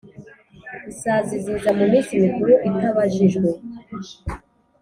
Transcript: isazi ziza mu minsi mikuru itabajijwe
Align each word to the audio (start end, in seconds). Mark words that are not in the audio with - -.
isazi 0.91 1.35
ziza 1.43 1.69
mu 1.77 1.85
minsi 1.91 2.11
mikuru 2.23 2.53
itabajijwe 2.67 3.49